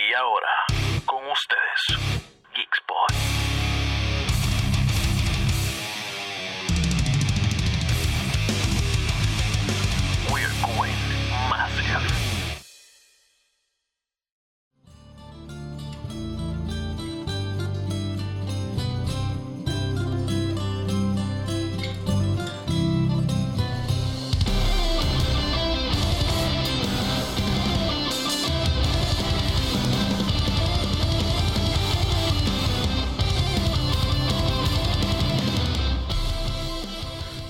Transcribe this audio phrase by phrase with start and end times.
[0.00, 0.46] Y ahora,
[1.06, 2.17] con ustedes,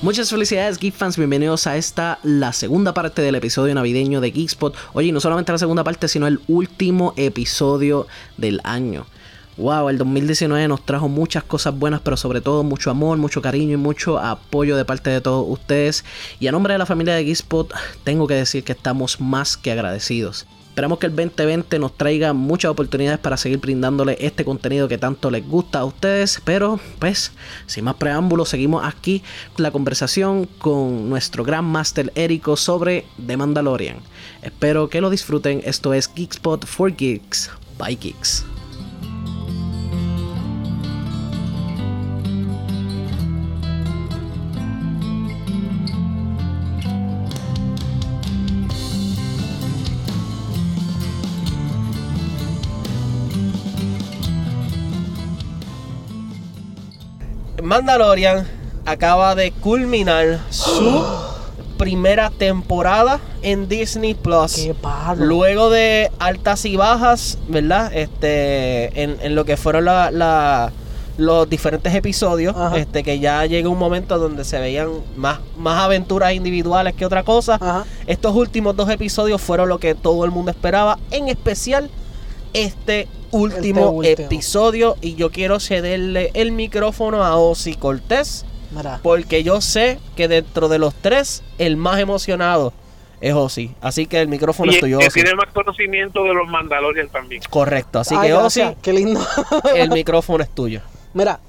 [0.09, 4.75] Muchas felicidades Geek fans, bienvenidos a esta, la segunda parte del episodio navideño de Geekspot.
[4.95, 8.07] Oye, no solamente la segunda parte, sino el último episodio
[8.39, 9.05] del año.
[9.59, 13.75] Wow, el 2019 nos trajo muchas cosas buenas, pero sobre todo mucho amor, mucho cariño
[13.75, 16.07] y mucho apoyo de parte de todos ustedes.
[16.41, 17.71] Y a nombre de la familia de Geekspot,
[18.03, 20.47] tengo que decir que estamos más que agradecidos.
[20.79, 25.29] Esperamos que el 2020 nos traiga muchas oportunidades para seguir brindándole este contenido que tanto
[25.29, 26.41] les gusta a ustedes.
[26.45, 27.33] Pero, pues,
[27.67, 29.25] sin más preámbulos, seguimos aquí
[29.57, 33.97] la conversación con nuestro gran Master Érico sobre The Mandalorian.
[34.41, 35.63] Espero que lo disfruten.
[35.65, 38.45] Esto es Geekspot for Geeks by Geeks.
[57.83, 58.45] Mandalorian
[58.87, 61.01] acaba de culminar su
[61.77, 64.55] primera temporada en Disney Plus.
[64.57, 64.75] Qué.
[65.17, 67.93] Luego de altas y bajas, ¿verdad?
[67.95, 70.73] Este, en, en lo que fueron la- la-
[71.19, 72.77] los diferentes episodios, Ajá.
[72.79, 77.23] este, que ya llega un momento donde se veían más, más aventuras individuales que otra
[77.23, 77.55] cosa.
[77.61, 77.85] Ajá.
[78.09, 81.91] Estos últimos dos episodios fueron lo que todo el mundo esperaba, en especial
[82.55, 84.03] este último, último.
[84.27, 84.97] episodio.
[85.01, 90.69] Y yo quiero cederle el micrófono a Ozzy Cortés, Mira, porque yo sé que dentro
[90.69, 92.73] de los tres, el más emocionado
[93.21, 93.75] es Ozzy.
[93.81, 97.43] Así que el micrófono Y es tuyo, que tiene más conocimiento de los Mandalorian también.
[97.51, 99.21] Correcto, así Ay, que Ozzy, gracias, qué lindo.
[99.75, 100.81] el micrófono es tuyo.
[101.15, 101.41] Mira,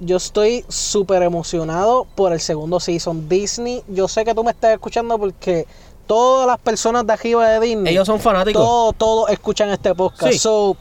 [0.00, 3.28] yo estoy súper emocionado por el segundo season.
[3.28, 5.66] Disney, yo sé que tú me estás escuchando porque
[6.06, 8.62] todas las personas de arriba de Disney, Ellos son fanáticos.
[8.62, 10.32] todos, todos escuchan este podcast.
[10.32, 10.38] Sí.
[10.38, 10.76] So,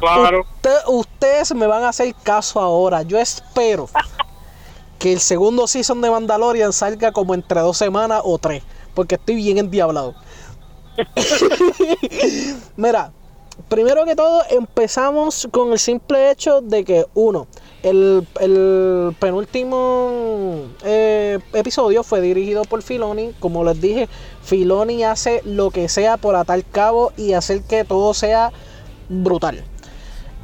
[0.00, 0.40] Claro.
[0.56, 3.02] usted- ustedes me van a hacer caso ahora.
[3.02, 3.88] Yo espero
[4.98, 8.62] que el segundo season de Mandalorian salga como entre dos semanas o tres.
[8.94, 10.14] Porque estoy bien endiablado.
[12.76, 13.12] Mira,
[13.68, 17.46] primero que todo empezamos con el simple hecho de que uno,
[17.82, 23.32] el, el penúltimo eh, episodio fue dirigido por Filoni.
[23.38, 24.08] Como les dije,
[24.42, 28.52] Filoni hace lo que sea por atar cabo y hacer que todo sea
[29.08, 29.64] brutal.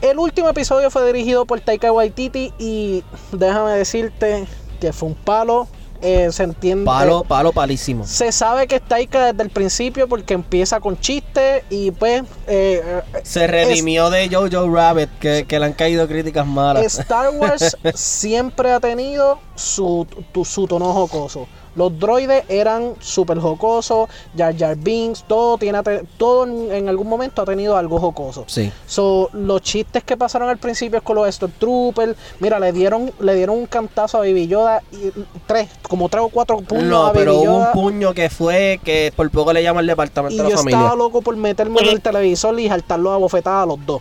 [0.02, 3.02] El último episodio fue dirigido por Taika Waititi y
[3.32, 4.46] déjame decirte
[4.80, 5.66] que fue un palo.
[6.02, 6.84] eh, se entiende.
[6.84, 8.06] Palo, palo, palísimo.
[8.06, 13.00] Se sabe que es Taika desde el principio porque empieza con chistes y pues eh,
[13.22, 16.84] Se redimió de Jojo Rabbit, que, que le han caído críticas malas.
[16.98, 21.46] Star Wars siempre ha tenido su, tu- su tono jocoso.
[21.76, 25.78] Los droides eran súper jocosos, Jar Jar Binks, todo, tiene,
[26.16, 28.44] todo en, algún momento ha tenido algo jocoso.
[28.46, 28.72] Sí.
[28.86, 33.58] So, los chistes que pasaron al principio con los Stormtroopers, mira, le dieron, le dieron
[33.58, 35.12] un cantazo a Baby Yoda y
[35.46, 38.80] tres, como tres o cuatro puños No, a Baby pero hubo un puño que fue
[38.82, 40.78] que por poco le llama al departamento y de yo la familia.
[40.78, 44.00] estaba loco por meterme en el televisor y saltarlo a bofetadas a los dos.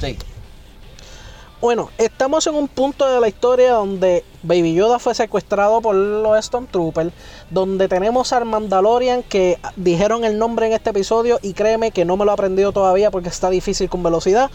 [0.00, 0.16] Sí.
[1.60, 6.42] Bueno, estamos en un punto de la historia donde Baby Yoda fue secuestrado por los
[6.46, 7.12] Stormtroopers,
[7.50, 12.16] donde tenemos al Mandalorian que dijeron el nombre en este episodio y créeme que no
[12.16, 14.50] me lo he aprendido todavía porque está difícil con velocidad.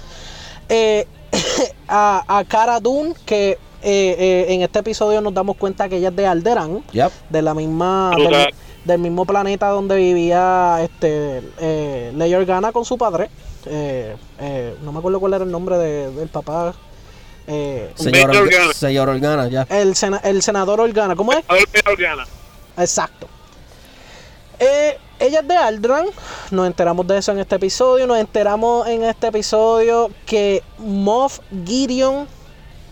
[0.68, 1.06] Eh,
[1.88, 6.10] a, a Cara Dune que eh, eh, en este episodio nos damos cuenta que ella
[6.10, 7.12] es de Alderaan, Yep.
[7.30, 8.48] de la misma del,
[8.84, 13.30] del mismo planeta donde vivía este eh, Leia Organa con su padre.
[13.68, 16.74] Eh, eh, no me acuerdo cuál era el nombre de- del papá.
[17.48, 18.74] Eh, Señor, Orga- Organa.
[18.74, 19.68] señor Organa, ya.
[19.70, 21.44] el, sena- el senador Organa, ¿cómo es?
[21.48, 22.26] A ver, pero gana.
[22.78, 23.28] Exacto.
[24.60, 26.08] Eh, ella es de Aldran.
[26.52, 28.08] Nos enteramos de eso en este episodio.
[28.08, 32.28] Nos enteramos en este episodio que Moff Gideon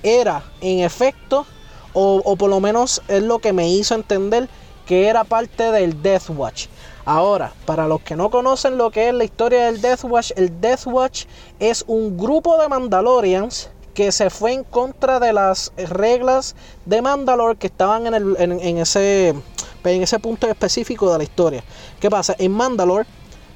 [0.04, 1.46] era, en efecto,
[1.94, 4.48] o, o por lo menos es lo que me hizo entender
[4.86, 6.68] que era parte del Death Watch.
[7.06, 10.60] Ahora, para los que no conocen lo que es la historia del Death Watch, el
[10.62, 11.26] Death Watch
[11.60, 16.56] es un grupo de Mandalorians que se fue en contra de las reglas
[16.86, 21.24] de Mandalore que estaban en, el, en, en ese, en ese punto específico de la
[21.24, 21.64] historia.
[22.00, 22.36] ¿Qué pasa?
[22.40, 23.06] En Mandalore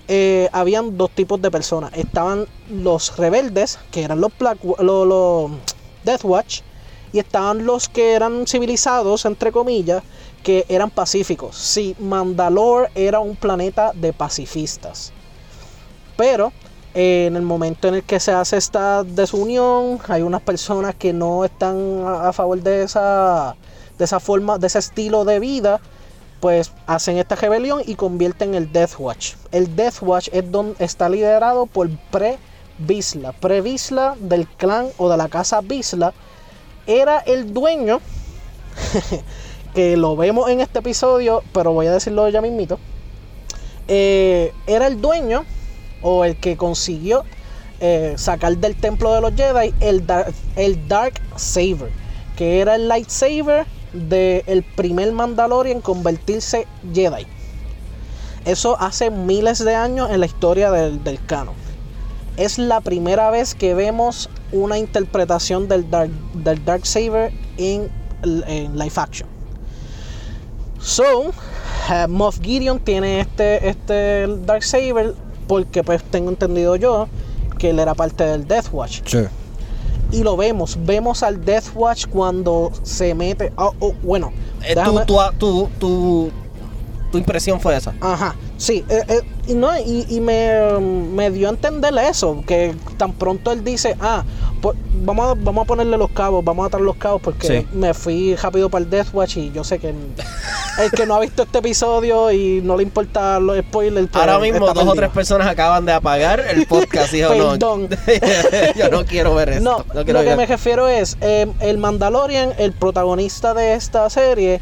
[0.07, 1.91] eh, habían dos tipos de personas.
[1.93, 5.51] Estaban los rebeldes, que eran los Black, los, los
[6.03, 6.61] Death Watch,
[7.11, 10.03] y estaban los que eran civilizados, entre comillas,
[10.43, 11.57] que eran pacíficos.
[11.57, 15.11] Sí, Mandalore era un planeta de pacifistas.
[16.15, 16.53] Pero
[16.99, 21.45] en el momento en el que se hace esta desunión, hay unas personas que no
[21.45, 23.55] están a, favor de esa,
[23.99, 25.79] de esa forma, de ese estilo de vida,
[26.39, 29.35] pues hacen esta rebelión y convierten el Death Watch.
[29.51, 32.39] El Death Watch es donde está liderado por Pre
[32.79, 33.31] Visla.
[33.31, 36.15] Pre Visla del clan o de la casa Visla
[36.87, 38.01] era el dueño
[39.75, 42.79] que lo vemos en este episodio, pero voy a decirlo ya mismito.
[43.87, 45.45] Eh, era el dueño
[46.01, 47.23] o el que consiguió
[47.79, 50.03] eh, sacar del templo de los Jedi el,
[50.55, 51.91] el Dark Saber,
[52.35, 57.25] que era el lightsaber del primer Mandalorian convertirse Jedi.
[58.45, 61.55] Eso hace miles de años en la historia del, del canon.
[62.37, 67.89] Es la primera vez que vemos una interpretación del Dark, del Dark Saber en,
[68.23, 69.27] en live action.
[70.79, 71.31] So,
[71.91, 75.15] eh, Moff Gideon tiene este, este Dark Saber
[75.47, 77.07] porque pues tengo entendido yo
[77.57, 79.01] que él era parte del Death Watch.
[80.11, 83.51] Y lo vemos, vemos al Death Watch cuando se mete...
[83.57, 84.31] oh, oh, bueno,
[84.63, 86.31] Eh, déjame- tu, tu, tu, tu,
[87.11, 87.93] tu impresión fue esa.
[87.99, 92.75] Ajá, sí, eh, eh, y, no, y, y me, me dio a entender eso, que
[92.97, 94.23] tan pronto él dice, ah,
[94.61, 97.67] pues, vamos, a, vamos a ponerle los cabos, vamos a atar los cabos, porque Sí.
[97.73, 101.19] me fui rápido para el Death Watch y yo sé que el que no ha
[101.19, 105.09] visto este episodio y no le importa los spoilers, pues, Ahora mismo dos o tres
[105.09, 107.57] personas acaban de apagar el podcast yo no.
[108.75, 109.61] Yo no quiero ver eso.
[109.61, 114.09] No, no quiero lo que me refiero es, eh, el Mandalorian, el protagonista de esta
[114.09, 114.61] serie,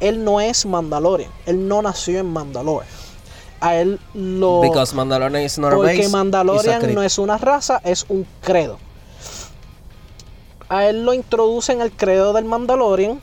[0.00, 2.86] él no es Mandalorian, él no nació en Mandalore.
[3.62, 4.60] A él lo...
[4.60, 8.76] Because Mandalorian is not a race, Porque Mandalorian no es una raza, es un credo.
[10.68, 13.20] A él lo introducen al credo del Mandalorian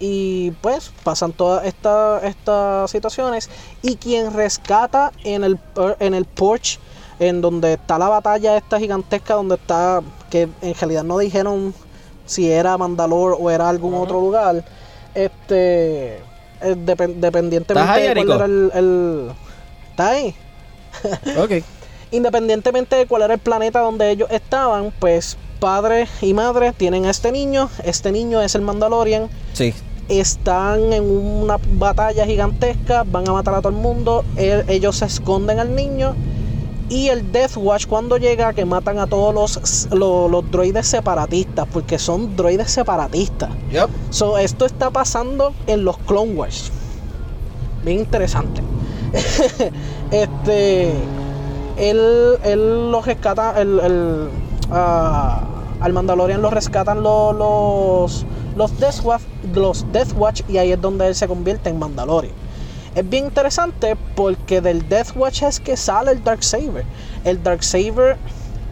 [0.00, 3.50] y pues pasan todas esta- estas situaciones
[3.82, 5.58] y quien rescata en el,
[6.00, 6.78] en el porch
[7.20, 11.72] en donde está la batalla esta gigantesca donde está que en realidad no dijeron
[12.26, 14.64] si era Mandalore o era algún otro lugar
[15.14, 16.20] este eh,
[16.62, 18.34] depen- dependientemente ¿Estás ahí, de cuál Erico?
[18.34, 19.30] era el, el-
[19.94, 20.34] está ahí
[21.38, 21.62] Ok.
[22.10, 27.10] independientemente de cuál era el planeta donde ellos estaban, pues padre y madre tienen a
[27.10, 27.70] este niño.
[27.84, 29.28] Este niño es el Mandalorian.
[29.54, 29.72] Sí.
[30.08, 34.24] Están en una batalla gigantesca, van a matar a todo el mundo.
[34.36, 36.14] El- ellos se esconden al niño.
[36.90, 41.66] Y el Death Watch cuando llega que matan a todos los, los, los droides separatistas,
[41.72, 43.48] porque son droides separatistas.
[43.72, 43.88] Yep.
[44.10, 46.70] So, esto está pasando en los Clone Wars.
[47.84, 48.60] Bien interesante.
[50.10, 50.92] este.
[51.76, 53.60] Él, él lo rescata.
[53.60, 54.28] El, el,
[54.70, 55.42] ah,
[55.80, 58.26] al Mandalorian lo rescatan los, los,
[58.56, 59.22] los, Death Watch,
[59.54, 60.42] los Death Watch.
[60.48, 62.34] Y ahí es donde él se convierte en Mandalorian.
[62.94, 66.84] Es bien interesante porque del Death Watch es que sale el Dark Saber.
[67.24, 68.16] El Dark Saber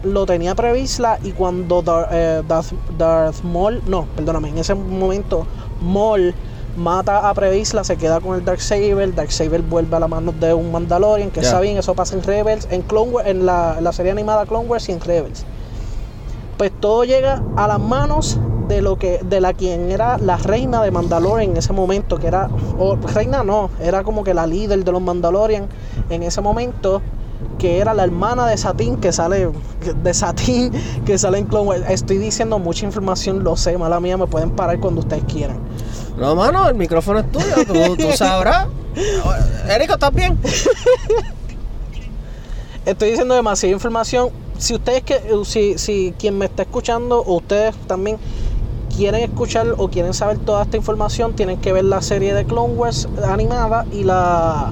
[0.03, 5.45] lo tenía Previsla y cuando Dar- eh, Darth, Darth Maul, no, perdóname, en ese momento
[5.81, 6.33] Maul
[6.75, 10.31] mata a Previsla, se queda con el Dark Saber, Dark Saber vuelve a la mano
[10.31, 13.75] de un Mandalorian, que está bien, eso pasa en Rebels, en Clone Wars, en la,
[13.77, 15.45] en la serie animada Clone Wars y en Rebels.
[16.57, 20.81] Pues todo llega a las manos de lo que de la quien era la reina
[20.81, 24.83] de Mandalorian en ese momento, que era o reina no, era como que la líder
[24.83, 25.67] de los Mandalorian
[26.09, 27.01] en ese momento
[27.59, 29.51] que era la hermana de Satín que sale
[30.03, 30.71] de Satín
[31.05, 31.83] que sale en Clone Wars.
[31.89, 35.57] Estoy diciendo mucha información, lo sé, mala mía, me pueden parar cuando ustedes quieran.
[36.17, 38.67] No, mano, el micrófono es tuyo, tú, tú sabrás.
[39.69, 40.37] Erico, ¿estás bien?
[42.85, 44.29] Estoy diciendo demasiada información.
[44.57, 48.17] Si ustedes que si, si quien me está escuchando o ustedes también
[48.95, 52.73] quieren escuchar o quieren saber toda esta información, tienen que ver la serie de Clone
[52.75, 54.71] Wars animada y la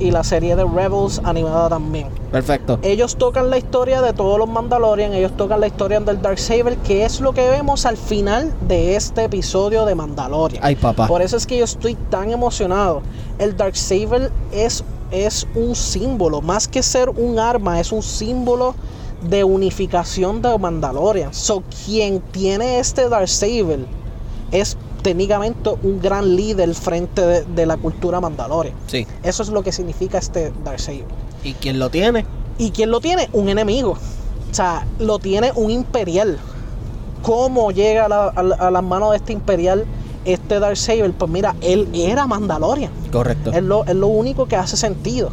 [0.00, 2.08] y la serie de Rebels animada también.
[2.32, 2.78] Perfecto.
[2.82, 6.76] Ellos tocan la historia de todos los Mandalorian, ellos tocan la historia del Dark Saber,
[6.78, 10.62] que es lo que vemos al final de este episodio de Mandalorian.
[10.64, 11.06] Ay, papá.
[11.06, 13.02] Por eso es que yo estoy tan emocionado.
[13.38, 18.74] El Dark Saber es, es un símbolo, más que ser un arma, es un símbolo
[19.28, 21.34] de unificación de Mandalorian.
[21.34, 23.80] So, quien tiene este Dark Saber
[24.50, 28.74] es técnicamente un gran líder frente de, de la cultura Mandalorian.
[28.86, 29.06] Sí.
[29.22, 31.04] Eso es lo que significa este Dark Saber.
[31.44, 32.24] ¿Y quién lo tiene?
[32.58, 33.28] ¿Y quién lo tiene?
[33.32, 33.92] Un enemigo.
[34.50, 36.38] O sea, lo tiene un imperial.
[37.22, 39.84] ¿Cómo llega a, la- a la- a las manos de este imperial
[40.24, 41.12] este Dark Saber?
[41.12, 42.90] Pues mira, él era Mandalorian.
[43.12, 43.52] Correcto.
[43.52, 45.30] Es lo, es lo único que hace sentido.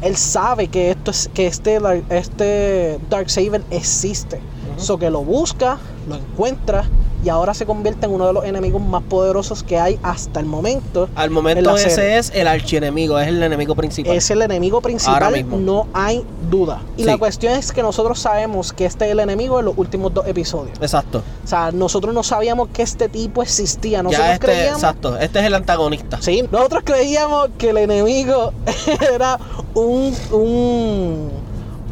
[0.00, 4.40] él sabe que esto es que este este Darksaber existe.
[4.76, 5.76] So que lo busca,
[6.08, 6.84] lo encuentra
[7.24, 10.46] y ahora se convierte en uno de los enemigos más poderosos que hay hasta el
[10.46, 11.08] momento.
[11.14, 12.18] Al en momento ese serie.
[12.18, 14.14] es el archienemigo, es el enemigo principal.
[14.16, 15.56] Es el enemigo Ahora principal, mismo.
[15.58, 16.80] no hay duda.
[16.96, 17.06] Y Sí.
[17.06, 20.26] la cuestión es que nosotros sabemos que este es el enemigo en los últimos dos
[20.26, 20.78] episodios.
[20.80, 21.22] Exacto.
[21.44, 24.02] O sea, nosotros no sabíamos que este tipo existía.
[24.02, 24.82] Nosotros ya este, creíamos.
[24.82, 26.18] exacto, este es el antagonista.
[26.20, 28.52] Sí, nosotros creíamos que el enemigo
[29.14, 29.38] era
[29.74, 31.30] un, un,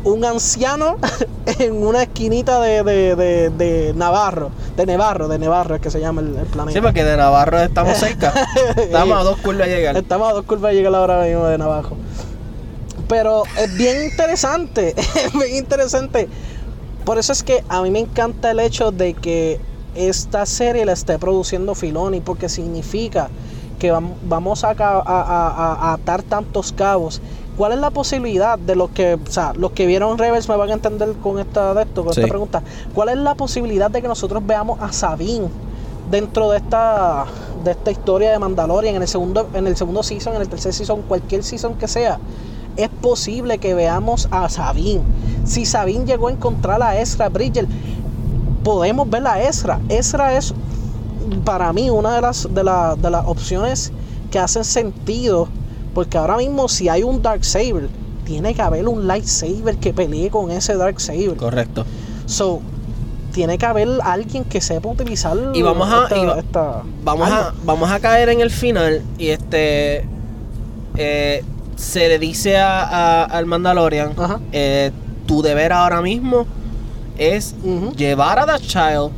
[0.06, 0.96] un anciano
[1.58, 6.00] en una esquinita de, de, de, de Navarro, de Nevarro, de Nevarro es que se
[6.00, 6.78] llama el, el planeta.
[6.78, 8.32] Sí, porque de Navarro estamos cerca.
[8.76, 9.96] Estamos a dos curvas de llegar.
[9.96, 11.96] Estamos a dos curvas de llegar ahora mismo de Navajo.
[13.08, 16.28] Pero es bien interesante, es bien interesante.
[17.04, 19.60] Por eso es que a mí me encanta el hecho de que
[19.94, 23.28] esta serie la esté produciendo Filoni, porque significa
[23.78, 27.20] que vam- vamos a, a- a- a atar tantos cabos.
[27.56, 30.70] ¿Cuál es la posibilidad de los que, o sea, los que vieron Rebels me van
[30.70, 32.20] a entender con esta, de esto, con Sí.
[32.20, 32.62] esta pregunta?
[32.94, 35.48] ¿Cuál es la posibilidad de que nosotros veamos a Sabine
[36.10, 37.24] dentro de esta
[37.64, 40.72] de esta historia de Mandalorian en el segundo en el segundo season, en el tercer
[40.72, 42.18] season, cualquier season que sea?
[42.76, 45.02] Es posible que veamos a Sabine.
[45.46, 47.66] Si Sabine llegó a encontrar a Ezra Bridger,
[48.62, 49.80] podemos ver a Ezra.
[49.88, 50.52] Ezra es
[51.44, 53.92] para mí una de las, de, la- de las opciones
[54.30, 55.48] que hacen sentido.
[55.96, 57.88] Porque ahora mismo si hay un Dark Saber,
[58.26, 61.36] tiene que haber un lightsaber que pelee con ese Dark Saber.
[61.36, 61.86] Correcto.
[62.26, 62.60] So,
[63.32, 67.30] tiene que haber alguien que sepa utilizar Y vamos a- esta- y va- esta Vamos
[67.30, 70.04] a, vamos a caer en el final y este
[70.98, 71.42] eh,
[71.76, 74.38] se le dice a, a- al Mandalorian Ajá.
[74.52, 74.90] eh,
[75.26, 76.46] tu deber ahora mismo
[77.18, 77.54] es
[77.96, 79.10] llevar a The Child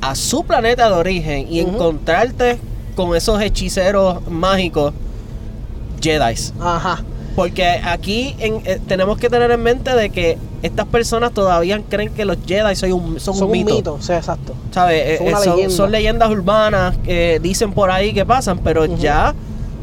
[0.00, 2.58] a su planeta de origen y encontrarte
[2.96, 4.92] con esos hechiceros mágicos
[6.02, 6.52] Jedi's.
[6.60, 7.02] Ajá.
[7.36, 12.12] Porque aquí en- eh, tenemos que tener en mente de que estas personas todavía creen
[12.12, 13.96] que los Jedi son un, son Son un mito.
[14.00, 14.52] sí, exacto.
[14.70, 15.02] ¿Sabes?
[15.06, 15.74] Eh, Son eh, son, leyenda.
[15.76, 19.34] son leyendas urbanas que dicen por ahí que pasan, pero ya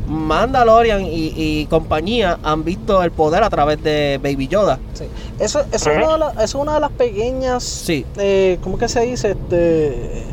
[0.07, 4.79] Mandalorian y, y compañía han visto el poder a través de Baby Yoda.
[4.93, 5.05] Sí.
[5.39, 8.05] Eso, eso, es una de la- eso es una de las pequeñas, Sí.
[8.17, 9.31] eh, ¿cómo que se dice?
[9.31, 10.23] Este,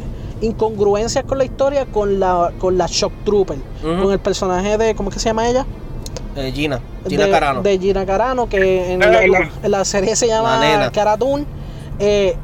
[0.41, 3.59] incongruencias con la historia con la, con la Shock Trooper.
[3.83, 5.65] Con el personaje de, ¿cómo que se llama ella?
[6.37, 7.63] Eh, Gina, Gina de, Carano.
[7.63, 10.93] De Gina Carano, que en, Eh, la, la- en la serie se La llama nena.
[10.93, 11.47] Cara Dune.
[11.99, 12.37] Eh,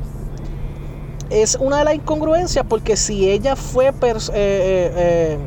[1.31, 5.39] es una de las incongruencias porque si ella fue pers- eh, eh,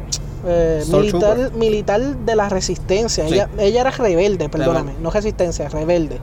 [0.48, 3.34] eh, eh, militar, militar de la resistencia, Sí.
[3.36, 6.20] ella, ella era rebelde, perdóname, no resistencia, rebelde.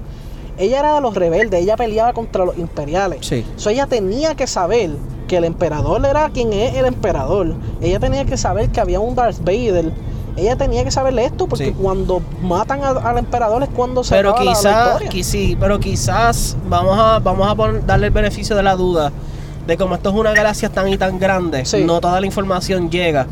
[0.59, 3.19] Ella era de los rebeldes, ella peleaba contra los imperiales.
[3.27, 3.45] Sí.
[3.57, 4.91] So, ella tenía que saber
[5.33, 7.55] que el emperador era quien es el emperador.
[7.81, 9.91] Ella tenía que saber que había un Darth Vader.
[10.37, 11.73] Ella tenía que saber esto porque Sí.
[11.73, 17.19] cuando matan a- al emperador es cuando se Pero quizás, sí, pero quizás vamos a,
[17.21, 19.11] vamos a pon- darle el beneficio de la duda
[19.67, 21.83] de como esto es una galaxia tan y tan grande, Sí.
[21.83, 23.27] no toda la información llega.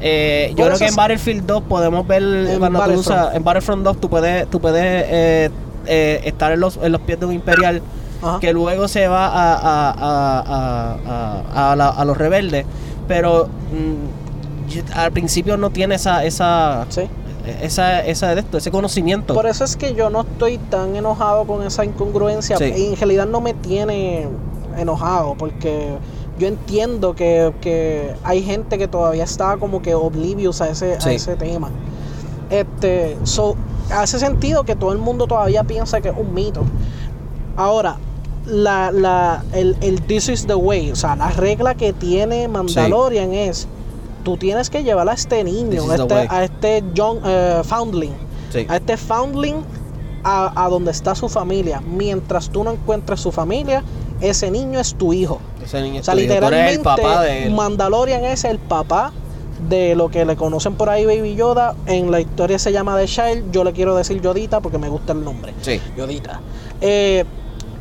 [0.00, 3.06] Eh, yo creo que en Battlefield 2 podemos ver En cuando tú Battlefront.
[3.06, 5.50] usas- en Battlefront 2 tú puedes, tú puedes eh,
[5.86, 7.80] eh, estar en los, en los pies de un imperial
[8.22, 8.40] Ajá.
[8.40, 12.64] que luego se va a, a, a, a- a- a la- a los rebeldes,
[13.08, 17.02] pero mm, al principio no tiene esa esa Sí.
[17.62, 19.34] esa, esa ese conocimiento.
[19.34, 22.56] Por eso es que yo no estoy tan enojado con esa incongruencia.
[22.56, 22.72] Sí.
[22.76, 24.26] Y en realidad no me tiene
[24.76, 25.96] enojado porque
[26.38, 31.08] yo entiendo que, que hay gente que todavía está como que oblivious a ese, Sí.
[31.08, 31.70] a ese tema.
[32.50, 33.56] Este, so,
[33.90, 36.62] hace sentido que todo el mundo todavía piensa que es un mito.
[37.56, 37.96] Ahora,
[38.46, 43.32] la, la, el, el This is the way, o sea, la regla que tiene Mandalorian
[43.32, 43.66] es,
[44.24, 48.12] tú tienes que llevar a este niño, este, a este young, eh, foundling,
[48.52, 48.66] Sí.
[48.68, 49.56] a este foundling
[50.22, 51.80] a, a donde está su familia.
[51.80, 53.82] Mientras tú no encuentres su familia,
[54.20, 55.40] ese niño es tu hijo.
[55.64, 57.54] Ese niño O sea, es tu hijo, tú eres literalmente, el papá de él.
[57.54, 59.12] Mandalorian es el papá
[59.68, 61.74] de lo que le conocen por ahí Baby Yoda.
[61.86, 63.52] En la historia se llama The Child.
[63.52, 65.52] Yo le quiero decir Yodita porque me gusta el nombre.
[65.62, 65.80] Sí.
[65.96, 66.40] Yodita.
[66.80, 67.24] Eh,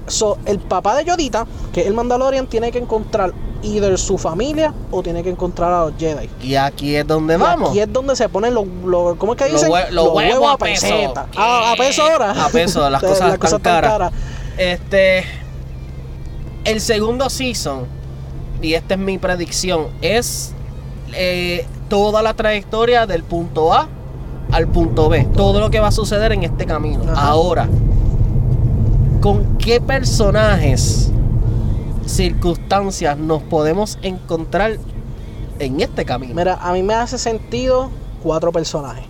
[0.07, 3.33] so, el papá de Yodita, que es el Mandalorian, tiene que encontrar
[3.63, 6.29] either su familia o tiene que encontrar a los Jedi.
[6.41, 7.69] Y aquí es donde Y vamos.
[7.71, 9.71] Aquí es donde se ponen los, los- ¿cómo es que dicen?
[9.91, 10.81] los huevos a peso.
[10.87, 11.27] peseta.
[11.35, 12.45] A peso ahora.
[12.45, 13.01] A peso, las
[13.39, 14.11] cosas tan caras.
[14.57, 15.25] Este.
[16.63, 17.85] El segundo season,
[18.61, 20.53] y esta es mi predicción, es
[21.13, 23.87] eh, toda la trayectoria del punto A
[24.51, 25.27] al punto B.
[25.35, 27.03] Todo lo que va a suceder en este camino.
[27.11, 27.27] Ajá.
[27.27, 27.67] Ahora,
[29.25, 31.09] ¿con qué personajes,
[32.05, 34.77] circunstancias nos podemos encontrar
[35.57, 36.35] en este camino?
[36.35, 37.89] Mira, a mí me hace sentido
[38.21, 39.03] cuatro personajes.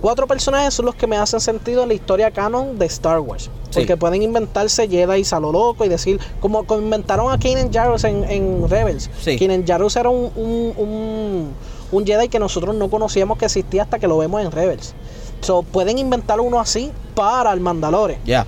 [0.00, 3.50] cuatro personajes son los que me hacen sentido en la historia canon de Star Wars.
[3.70, 3.80] Sí.
[3.80, 8.04] Porque pueden inventarse Jedi a lo loco y decir, como, como inventaron a Kanan Jarrus
[8.04, 9.10] en, en Rebels.
[9.20, 9.36] Sí.
[9.36, 11.48] Kanan Jarrus era un, un, un,
[11.90, 14.94] un Jedi que nosotros no conocíamos que existía hasta que lo vemos en Rebels.
[15.40, 18.20] So, pueden inventar uno así para el Mandalore.
[18.24, 18.46] Ya.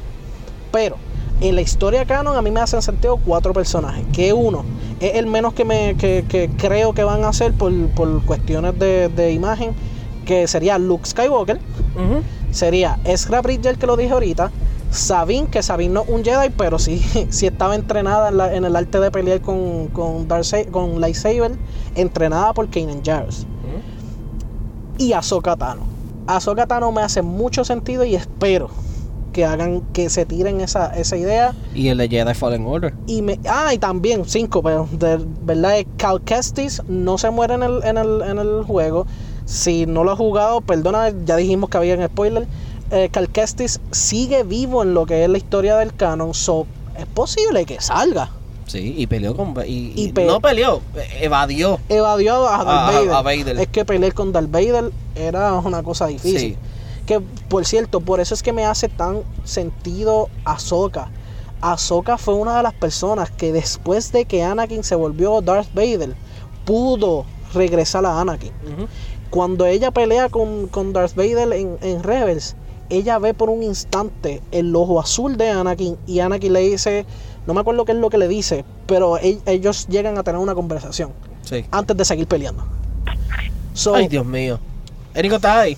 [0.76, 0.96] Pero
[1.40, 4.04] en la historia canon a mí me hacen sentido cuatro personajes.
[4.12, 4.62] Que uno
[5.00, 8.78] es el menos que, me, que, que creo que van a hacer por, por cuestiones
[8.78, 9.70] de, de imagen.
[10.26, 11.56] Que sería Luke Skywalker.
[11.94, 12.22] Ujú.
[12.50, 14.50] Sería Ezra Bridger, que lo dije ahorita.
[14.90, 16.98] Sabine, que Sabine no es un Jedi, pero sí,
[17.30, 21.52] sí estaba entrenada en, la- en el arte de pelear con, con, Darksa- con Lightsaber.
[21.94, 23.46] Entrenada por Kanan Jarrus.
[24.98, 25.82] Y Ahsoka Tano.
[26.26, 28.68] Ahsoka Tano me hace mucho sentido y espero
[29.36, 31.54] que hagan que se tiren esa, esa idea.
[31.74, 32.94] Y el de Jedi Fallen Order.
[33.06, 37.62] Y me, ah, y también, cinco, pero de verdad, Cal Kestis no se muere en
[37.62, 39.06] el, en el, en el juego.
[39.44, 42.46] Si no lo has jugado, perdona, ya dijimos que había un spoiler.
[42.90, 46.66] Eh, Cal Kestis sigue vivo en lo que es la historia del canon, so
[46.98, 48.30] es posible que salga.
[48.66, 49.54] Sí, y peleó con.
[49.66, 51.78] Y, Y y pe- no peleó, eh, evadió.
[51.90, 53.10] Evadió a Darth a- Vader.
[53.12, 53.60] a Vader.
[53.60, 56.38] Es que pelear con Darth Vader era una cosa difícil.
[56.40, 56.56] Sí.
[57.06, 61.08] Que por cierto, por eso es que me hace tan sentido Ahsoka.
[61.60, 66.14] Ahsoka fue una de las personas que después de que Anakin se volvió Darth Vader,
[66.64, 68.52] pudo regresar a Anakin.
[69.30, 72.56] Cuando ella pelea con, con Darth Vader en, en Rebels,
[72.90, 77.06] ella ve por un instante el ojo azul de Anakin y Anakin le dice,
[77.46, 80.40] no me acuerdo qué es lo que le dice, pero e- ellos llegan a tener
[80.40, 81.10] una conversación
[81.42, 81.64] Sí.
[81.70, 82.64] antes de seguir peleando.
[83.74, 84.58] So, Ay, Dios mío.
[85.14, 85.76] Érico, ¿estás ahí?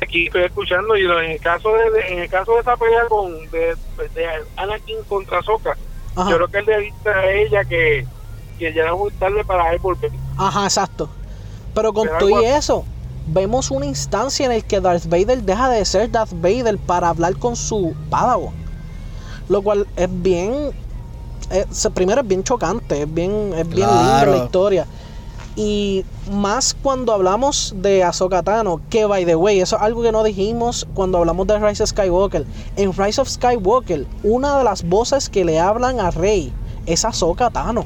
[0.00, 3.04] Aquí estoy escuchando y en el caso de, de- en el caso de esa pelea
[3.08, 3.76] con de,
[4.14, 4.26] de
[4.56, 5.76] Anakin contra Soka,
[6.16, 6.30] ajá.
[6.30, 8.06] yo creo que él le dice a ella que,
[8.58, 10.10] que ya era muy tarde para él volver.
[10.38, 11.08] Ajá, exacto.
[11.74, 12.84] Pero con Pero todo y eso,
[13.26, 17.36] vemos una instancia en el que Darth Vader deja de ser Darth Vader para hablar
[17.36, 18.54] con su Padawan.
[19.48, 20.70] Lo cual es bien.
[21.50, 24.30] es- primero es bien chocante, es bien, es bien linda Claro.
[24.32, 24.86] la historia.
[25.56, 30.10] Y más cuando hablamos de Ahsoka Tano, que by the way, eso es algo que
[30.10, 32.44] no dijimos cuando hablamos de Rise of Skywalker.
[32.76, 36.52] En Rise of Skywalker, una de las voces que le hablan a Rey
[36.86, 37.84] es Ahsoka Tano.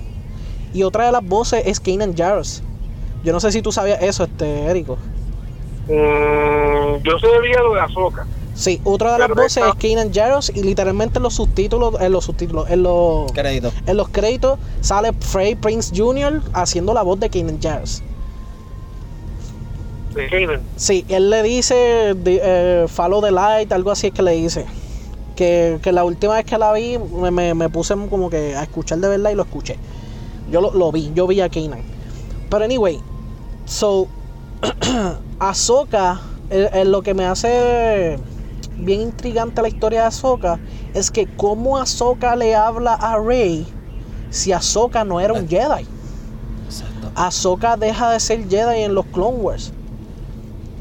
[0.73, 2.63] Y otra de las voces es Kanan Jarrus.
[3.25, 4.97] Yo no sé si tú sabías eso, este, Érico.
[5.89, 8.27] Mm, yo sabía lo de Azoka.
[8.59, 11.95] Sí, otra de las Pero voces esta- es Kanan Jarrus y literalmente en los subtítulos,
[12.01, 13.71] en los subtítulos, en los, Crédito.
[13.87, 16.43] en los créditos sale Frey Prince Jr.
[16.55, 17.31] haciendo la voz de de
[20.29, 20.61] Kanan.
[20.77, 24.67] Sí, él le dice di- eh, follow the light, algo así es que le dice.
[25.37, 28.65] Que, que la última vez que la vi me, me- me puse como que a
[28.65, 29.77] escuchar de verdad y lo escuché.
[30.51, 31.83] Yo lo, lo vi, yo vi a Kanan.
[32.51, 32.99] Pero anyway,
[33.67, 34.09] so
[35.39, 38.19] Ahsoka, eh, eh, lo que me hace
[38.79, 40.59] bien intrigante la historia de Ahsoka
[40.95, 43.67] es que cómo Ahsoka le habla a Rey
[44.31, 45.87] si Ahsoka no era un Jedi.
[46.67, 47.11] Exacto.
[47.15, 49.73] Ahsoka deja de ser Jedi en los Clone Wars.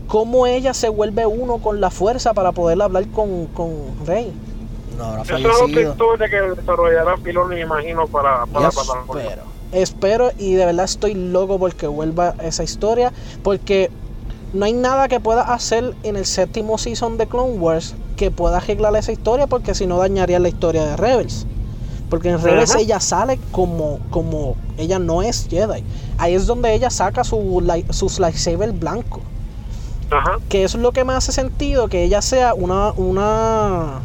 [0.07, 3.71] ¿Cómo ella se vuelve uno con la fuerza para poder hablar con, con
[4.05, 4.31] Rey?
[4.97, 9.41] No habrá Eso es otra historia que desarrollará Filoni, me imagino, para, para, para- Espero.
[9.73, 13.11] Espero y de verdad estoy loco porque vuelva esa historia.
[13.43, 13.91] Porque
[14.53, 18.57] no hay nada que pueda hacer en el séptimo season de Clone Wars que pueda
[18.57, 21.45] arreglar esa historia porque si no dañaría la historia de Rebels.
[22.09, 22.79] Porque en Rebels Ajá.
[22.79, 25.83] ella sale como, como ella no es Jedi.
[26.17, 29.21] Ahí es donde ella saca su, sus lightsaber blanco.
[30.09, 30.37] Ajá.
[30.47, 33.99] que eso es lo que me hace sentido que ella sea una una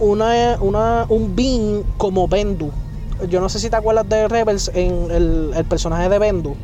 [0.00, 2.72] una, una un being como Bendu
[3.28, 6.56] yo no sé si te acuerdas de Rebels en el, el personaje de Bendu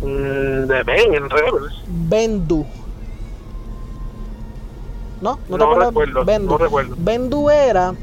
[0.00, 1.74] de Ben en Rebels.
[1.86, 2.66] Bendu
[5.20, 6.94] no no te No acuerdas recuerdo, Bendu no recuerdo.
[6.98, 7.94] Bendu era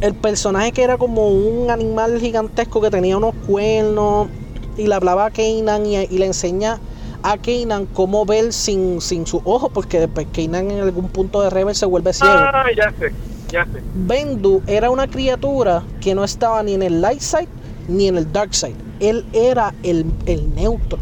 [0.00, 4.28] el personaje que era como un animal gigantesco que tenía unos cuernos
[4.76, 6.80] y le hablaba a Kanan y, y le enseña
[7.22, 11.50] a Kanan cómo ver sin, sin sus ojos porque pues, Kanan en algún punto de
[11.50, 12.32] Rebel se vuelve ciego.
[12.32, 13.12] Ah, ya sé,
[13.50, 13.82] ya sé.
[13.94, 17.48] Bendu era una criatura que no estaba ni en el light side
[17.88, 18.76] ni en el dark side.
[19.00, 20.98] Él era el, el neutro.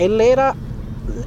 [0.00, 0.56] Él era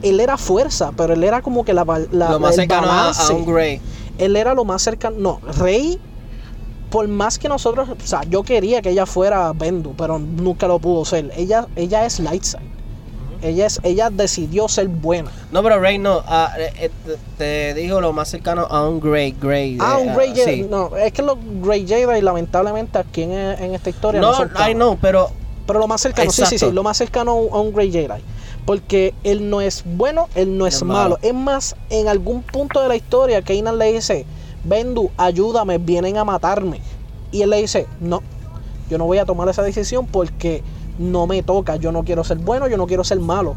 [0.01, 3.11] él era fuerza, pero él era como que la, la Lo más el cercano a,
[3.31, 3.81] un Grey.
[4.17, 5.15] Él era lo más cercano.
[5.17, 5.99] No, Rey,
[6.89, 7.89] por más que nosotros.
[7.89, 11.31] O sea, yo quería que ella fuera Bendu, pero nunca lo pudo ser.
[11.35, 12.73] Ella, ella es Lightside.
[13.41, 15.29] Ella, es, ella decidió ser buena.
[15.51, 16.23] No, pero Rey no.
[16.27, 16.89] ah, eh,
[17.37, 19.35] te, digo lo más cercano a un Grey.
[19.39, 20.61] Grey Ah, eh, un Grey ah, Jedi.
[20.63, 20.67] sí.
[20.69, 24.77] No, es que los Grey Jedi, lamentablemente, aquí en, en esta historia no, No, son
[24.77, 25.29] no, pero
[25.67, 27.91] Pero lo más cercano, sí, sí, sí, lo más cercano a un, a un Grey
[27.91, 28.21] Jedi.
[28.65, 30.99] Porque él no es bueno, él no es, Es malo.
[31.01, 31.17] malo.
[31.21, 34.25] Es más, en algún punto de la historia, Kanan le dice,
[34.63, 36.79] Bendu, ayúdame, vienen a matarme.
[37.31, 38.21] Y él le dice, no,
[38.89, 40.63] yo no voy a tomar esa decisión porque
[40.97, 41.75] no me toca.
[41.75, 43.55] Yo no quiero ser bueno, yo no quiero ser malo.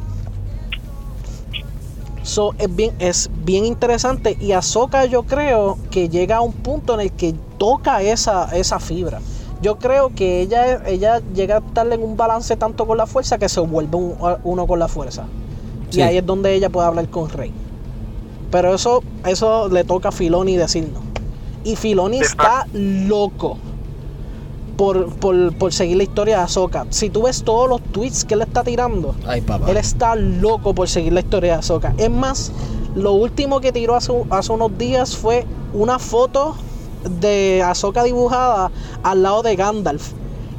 [2.23, 4.37] So, es bien, es bien interesante.
[4.41, 8.81] Y Ahsoka yo creo que llega a un punto en el que toca esa, esa
[8.81, 9.21] fibra.
[9.63, 13.39] Yo creo que ella, ella llega a estar en un balance tanto con la fuerza
[13.39, 14.15] que se vuelve un-
[14.45, 15.25] uno con la fuerza.
[15.91, 16.01] Sí.
[16.01, 17.53] Y ahí es donde ella puede hablar con Rey.
[18.51, 21.03] Pero eso, eso le toca a Filoni decirnos.
[21.65, 23.57] Y Filoni está loco
[24.77, 26.87] por, por, por seguir la historia de Ahsoka.
[26.91, 29.71] Si tú ves todos los tweets que él está tirando, Ay, papá.
[29.71, 31.95] él está loco por seguir la historia de Ahsoka.
[31.97, 32.53] Es más,
[32.95, 36.55] lo último que tiró hace, hace unos días fue una foto
[37.05, 38.71] de Ahsoka dibujada
[39.03, 40.13] al lado de Gandalf.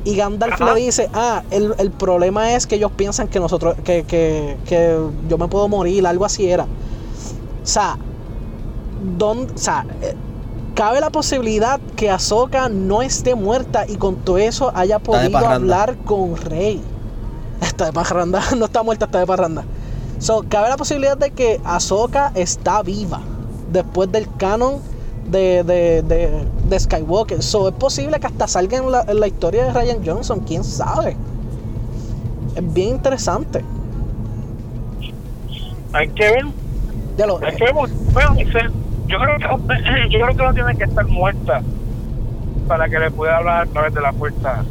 [0.04, 0.74] Y Gandalf Ajá.
[0.74, 4.98] le dice, ah, el, el problema es que ellos piensan que nosotros, que, que, que
[5.28, 6.64] yo me puedo morir, algo así era.
[6.64, 7.98] O sea,
[9.18, 9.86] don, o sea,
[10.76, 15.98] cabe la posibilidad que Ahsoka no esté muerta y con todo eso haya podido hablar
[16.06, 16.82] con Rey.
[17.62, 19.66] Está de parranda, no está muerta, está de parranda.
[20.20, 23.22] So, cabe la posibilidad de que Ahsoka está viva
[23.72, 24.80] después del canon
[25.28, 26.30] de, de, de,
[26.70, 27.42] de Skywalker.
[27.44, 30.64] So, es posible que hasta salga en la, en la historia de Ryan Johnson, quién
[30.64, 31.16] sabe.
[32.56, 33.64] Es bien interesante.
[35.94, 36.46] Hay que ver,
[37.18, 37.74] Ya lo, hay que ver.
[37.74, 39.44] Bueno, yo creo que
[40.10, 41.62] yo creo que no tiene que estar muerta
[42.68, 44.64] para que le pueda hablar a través de la puerta.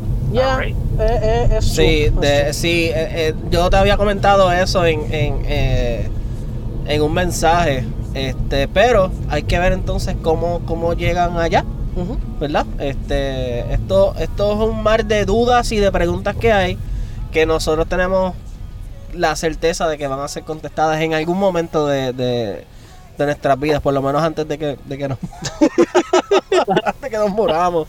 [0.58, 0.74] Rey.
[0.98, 5.00] eh, eh, es Sí, su- de- sí eh, eh, yo te había comentado eso en,
[5.12, 6.08] en, eh,
[6.86, 7.84] en un mensaje.
[8.16, 11.64] Este, pero hay que ver entonces cómo, cómo llegan allá.
[12.40, 12.66] ¿verdad?
[12.78, 16.78] Este, esto, esto es un mar de dudas y de preguntas que hay
[17.32, 18.34] que nosotros tenemos
[19.12, 22.64] la certeza de que van a ser contestadas en algún momento de, de,
[23.18, 25.18] de nuestras vidas, por lo menos antes de que, de que nos
[26.84, 27.88] antes que nos muramos.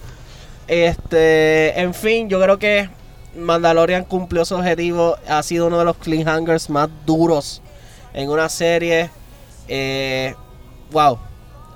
[0.68, 2.90] Este, en fin, yo creo que
[3.38, 5.16] Mandalorian cumplió su objetivo.
[5.28, 7.62] Ha sido uno de los cliffhangers más duros
[8.14, 9.10] en una serie.
[9.68, 10.36] Eh,
[10.92, 11.18] wow.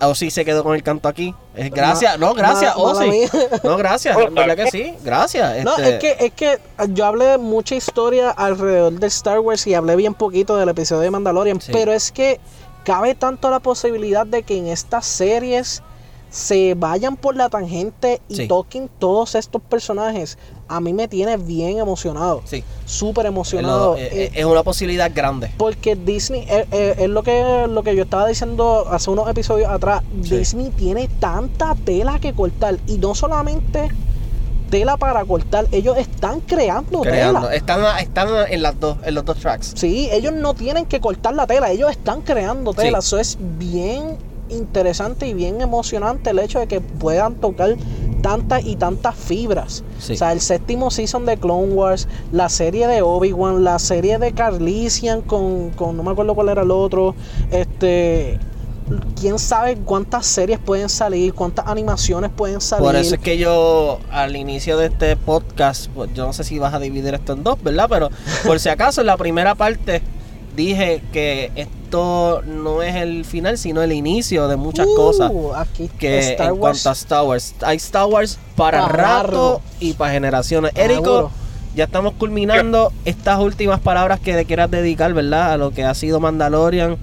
[0.01, 1.35] Ozzy se quedó con el canto aquí.
[1.55, 3.27] Eh, gracias, no, gracias, Ozzy.
[3.63, 5.63] No, gracias, en verdad que sí, gracias.
[5.63, 6.59] No, este, es que, es que
[6.93, 11.11] yo hablé mucha historia alrededor de Star Wars y hablé bien poquito del episodio de
[11.11, 11.71] Mandalorian, Sí.
[11.71, 12.39] pero es que
[12.83, 15.83] cabe tanto la posibilidad de que en estas series
[16.31, 18.47] se vayan por la tangente y Sí.
[18.47, 20.37] toquen todos estos personajes.
[20.69, 23.97] A mí me tiene bien emocionado, Sí, súper es, emocionado.
[23.97, 25.51] eh, Eh, es una posibilidad grande.
[25.57, 29.69] porque Disney, eh, eh, es lo que, lo que yo estaba diciendo hace unos episodios
[29.69, 30.37] atrás, Sí.
[30.37, 33.89] Disney tiene tanta tela que cortar y no solamente
[34.69, 37.41] tela para cortar, ellos están creando, Creando.
[37.41, 37.53] tela.
[37.55, 39.73] Están, están en las dos, en los dos tracks.
[39.75, 43.01] Sí, ellos no tienen que cortar la tela, ellos están creando tela.
[43.01, 43.07] Sí.
[43.07, 44.15] Eso es bien
[44.51, 47.75] interesante y bien emocionante el hecho de que puedan tocar
[48.21, 49.83] tantas y tantas fibras.
[49.99, 50.13] Sí.
[50.13, 54.31] O sea, el séptimo season de Clone Wars, la serie de Obi-Wan, la serie de
[54.33, 57.15] Carlisian con, con no me acuerdo cuál era el otro,
[57.51, 58.39] este
[59.19, 62.85] quién sabe cuántas series pueden salir, cuántas animaciones pueden salir.
[62.85, 66.59] Por eso es que yo al inicio de este podcast, pues, yo no sé si
[66.59, 67.87] vas a dividir esto en dos, ¿verdad?
[67.89, 68.09] Pero
[68.45, 70.01] por si acaso en la primera parte
[70.55, 75.29] dije que esto no es el final, sino el inicio de muchas Uh, cosas.
[75.57, 79.23] aquí Que Star en Wars cuanto a Star Wars, hay Star Wars para Para rato
[79.31, 79.61] largo.
[79.81, 80.71] y para generaciones.
[80.75, 81.31] Érico,
[81.75, 85.51] ya estamos culminando estas últimas palabras que le quieras dedicar, ¿verdad?
[85.51, 86.95] A lo que ha sido Mandalorian.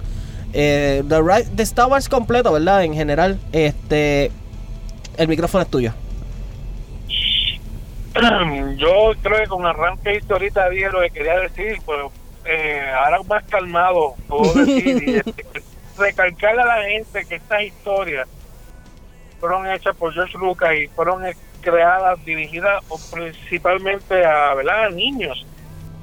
[0.53, 2.83] Eh, the, Ri- the Star Wars completo, ¿verdad?
[2.83, 4.31] En general, este
[5.17, 5.93] el micrófono es tuyo.
[8.77, 12.11] Yo creo que con arranque hice ahorita dije lo que quería decir, pero
[12.45, 15.45] eh, ahora más calmado puedo decir y este,
[15.97, 18.27] recalcarle a la gente que estas historias
[19.39, 21.23] fueron hechas por George Lucas y fueron
[21.61, 24.85] creadas, dirigidas principalmente a, ¿verdad?
[24.85, 25.45] a niños.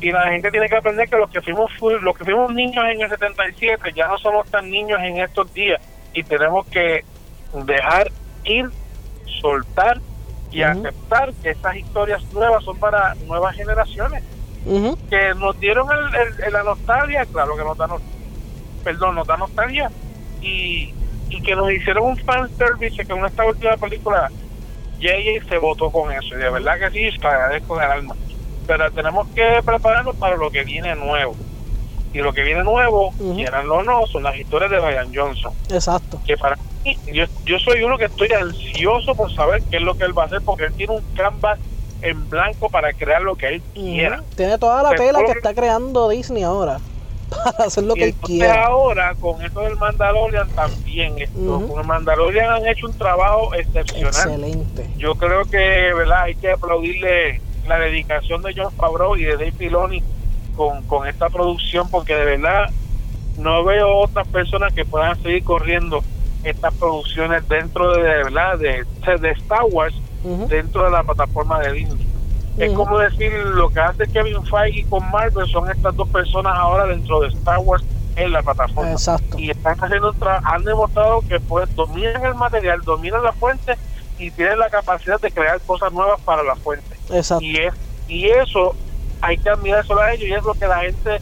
[0.00, 2.84] Y la gente tiene que aprender que los que fuimos fu- los que fuimos niños
[2.90, 5.80] en el 77 ya no somos tan niños en estos días
[6.12, 7.02] y tenemos que
[7.64, 8.10] dejar
[8.44, 8.68] ir,
[9.40, 9.98] soltar
[10.50, 14.22] y aceptar que estas historias nuevas son para nuevas generaciones
[15.08, 18.02] Que nos dieron el, el- la nostalgia, claro que nos da, nos-
[18.82, 19.90] perdón, nos da nostalgia
[20.40, 20.92] y,
[21.28, 24.30] y que nos hicieron un fan service que en esta última película
[24.98, 28.14] JJ se votó con eso y de verdad que sí, te agradezco del alma.
[28.66, 31.36] Pero tenemos que prepararnos para lo que viene nuevo.
[32.12, 33.36] Y lo que viene nuevo, Ujú.
[33.36, 35.52] quieranlo o no, son las historias de Ryan Johnson.
[35.70, 36.20] Exacto.
[36.24, 39.94] Que para mí, yo, yo soy uno que estoy ansioso por saber qué es lo
[39.94, 41.60] que él va a hacer, porque él tiene un canvas
[42.02, 44.22] en blanco para crear lo que él quiera.
[44.36, 46.80] Tiene toda la tela que está creando Disney ahora.
[47.44, 48.66] para hacer lo y que él quiera.
[48.66, 51.68] ahora con esto del Mandalorian también esto, Ujú.
[51.72, 54.88] con el Mandalorian han hecho un trabajo excepcional Excelente.
[54.96, 59.50] yo creo que verdad hay que aplaudirle la dedicación de John Favreau y de Dave
[59.58, 60.04] Filoni
[60.54, 62.70] con, con esta producción porque de verdad
[63.38, 66.04] no veo otras personas que puedan seguir corriendo
[66.44, 68.84] estas producciones dentro de, de verdad de,
[69.20, 69.94] de Star Wars
[70.48, 72.06] Dentro de la plataforma de Disney
[72.58, 76.86] es como decir lo que hace Kevin Feige con Marvel son estas dos personas ahora
[76.86, 77.84] dentro de Star Wars
[78.16, 79.38] en la plataforma Exacto.
[79.38, 83.76] y están haciendo han demostrado que pues dominan el material, dominan la fuente
[84.18, 86.96] y tienen la capacidad de crear cosas nuevas para la fuente.
[87.10, 87.44] Exacto.
[87.44, 87.74] Y es
[88.08, 88.74] y eso
[89.20, 91.20] hay que admirárselo a ellos y es lo que la gente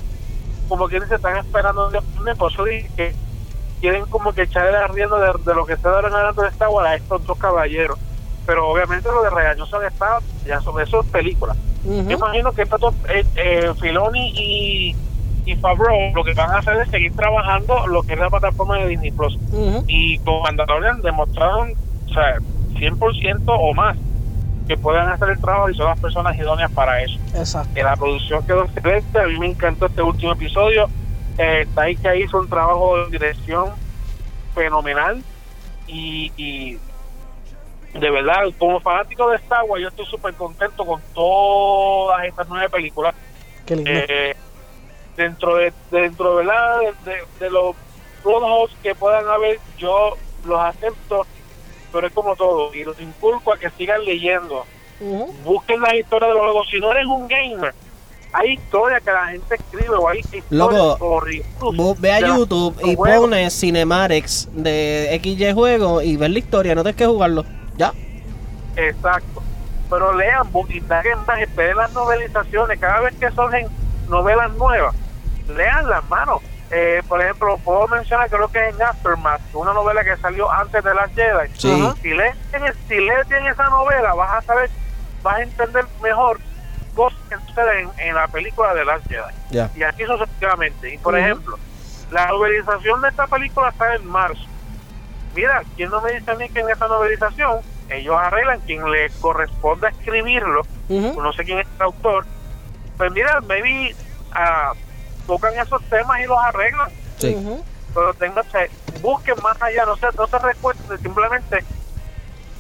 [0.69, 2.01] como que se están esperando de
[2.37, 3.15] por eso dije que
[3.81, 6.49] quieren como que echarle la rienda de, de lo que se ahora en adelante de
[6.49, 7.99] Star Wars a estos dos caballeros.
[8.47, 11.55] Pero obviamente lo de Regañosa de Star ya sobre eso es película.
[11.85, 12.09] Ujú.
[12.09, 14.97] Yo imagino que estos eh, eh, Filoni y,
[15.47, 18.79] y Favreau lo que van a hacer es seguir trabajando lo que es la plataforma
[18.79, 19.37] de Disney Plus.
[19.53, 19.85] Ujú.
[19.87, 21.73] Y con Mandalorian demostraron,
[22.09, 22.39] o sea,
[22.79, 23.97] 100% o más
[24.67, 27.19] que puedan hacer el trabajo y son las personas idóneas para eso.
[27.35, 27.71] Exacto.
[27.75, 30.89] Que la producción quedó excelente, a mí me encantó este último episodio.
[31.37, 33.73] Eh, Taika hizo un trabajo de dirección
[34.55, 35.23] fenomenal
[35.87, 36.79] y, y
[37.95, 42.69] de verdad, como fanático de Star Wars, yo estoy súper contento con todas estas nueve
[42.69, 43.15] películas.
[43.65, 43.91] Qué lindo.
[43.93, 44.37] Eh,
[45.17, 46.81] dentro de dentro ¿verdad?
[46.81, 47.77] De, de, de los
[48.25, 51.27] holes que puedan haber, yo los acepto,
[51.93, 54.65] pero es como todo, y los inculco a que sigan leyendo.
[55.45, 56.69] Busquen las historias de los juegos.
[56.71, 57.75] Si no eres un gamer,
[58.33, 61.23] hay historias que la gente escribe o hay historias Loco,
[61.73, 63.21] Vos ve a YouTube y juegos.
[63.29, 67.45] pones Cinematics de XY juego y ves la historia, no tienes que jugarlo.
[67.77, 67.93] Ya.
[68.77, 69.43] Exacto.
[69.91, 72.79] Pero lean, indaguen más, esperen las novelizaciones.
[72.79, 73.69] Cada vez que surgen
[74.09, 74.95] novelas nuevas,
[75.49, 76.43] lean las manos.
[76.71, 80.83] Eh, por ejemplo, puedo mencionar, creo que es en Aftermath, una novela que salió antes
[80.83, 81.49] de las Jedi.
[81.57, 81.93] Sí.
[82.03, 82.37] Si lees,
[82.89, 84.71] si lees en esa novela, vas a saber,
[85.23, 86.41] vas a entender mejor
[86.95, 89.35] cosas que suceden en, la película de las Jedi.
[89.51, 89.71] Ya.
[89.77, 90.95] Y así sucesivamente.
[90.95, 91.59] Y por ejemplo,
[92.11, 94.45] la novelización de esta película está en marzo.
[95.35, 99.11] Mira, ¿quién no me dice a mí que en esa novelización ellos arreglan quien le
[99.21, 100.63] corresponde escribirlo?
[100.89, 102.25] No sé quién es el autor.
[102.97, 103.95] Pues mira, maybe
[104.33, 104.73] ah,
[105.27, 106.89] tocan esos temas y los arreglan.
[107.19, 107.35] Sí.
[107.35, 107.65] Ujú.
[107.95, 108.45] Pero tengan,
[109.01, 111.65] busquen más allá, no se, no se recuerden, simplemente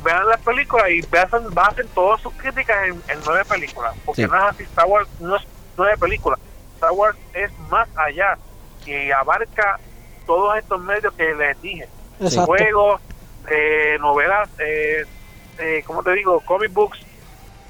[0.04, 3.94] vean las películas y basen, basen todas sus críticas en, en nueve películas.
[4.04, 4.28] Porque Sí.
[4.30, 5.42] no es así, Star Wars no es
[5.76, 6.38] nueve películas.
[6.74, 8.36] Star Wars es más allá
[8.86, 9.78] y abarca
[10.26, 11.88] todos estos medios que les dije.
[12.20, 12.46] Exacto.
[12.46, 13.00] Juegos,
[13.50, 15.04] eh, novelas, eh,
[15.58, 16.40] eh, ¿cómo te digo?
[16.40, 16.98] Comic books.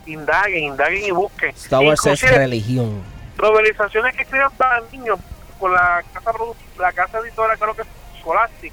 [0.06, 1.50] Indaguen, indaguen y busquen.
[1.50, 3.02] Star Wars es religión.
[3.40, 5.18] novelizaciones que escriben para niños
[5.58, 6.32] con la casa
[6.78, 7.88] la casa editora creo que es
[8.20, 8.72] Scholastic